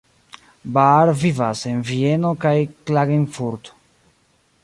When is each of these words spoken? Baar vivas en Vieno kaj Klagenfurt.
Baar 0.77 1.09
vivas 1.23 1.61
en 1.73 1.83
Vieno 1.91 2.33
kaj 2.47 2.55
Klagenfurt. 2.89 3.71